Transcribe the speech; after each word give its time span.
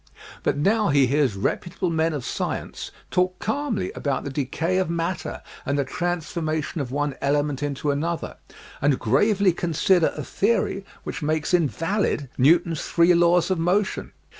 But 0.41 0.57
now 0.57 0.89
he 0.89 1.05
hears 1.05 1.35
reputable 1.35 1.91
men 1.91 2.11
of 2.13 2.25
science 2.25 2.89
talk 3.11 3.37
calmly 3.37 3.91
about 3.93 4.23
the 4.23 4.31
decay 4.31 4.79
of 4.79 4.89
matter 4.89 5.43
and 5.63 5.77
the 5.77 5.83
transformation 5.85 6.81
of 6.81 6.91
one 6.91 7.13
ele 7.21 7.43
ment 7.43 7.61
into 7.61 7.91
another, 7.91 8.37
and 8.81 8.97
gravely 8.97 9.51
consider 9.53 10.11
a 10.17 10.23
theory 10.23 10.85
which 11.03 11.21
makes 11.21 11.53
invalid 11.53 12.29
Newton's 12.35 12.81
three 12.81 13.13
laws 13.13 13.51
of 13.51 13.59
motion. 13.59 14.11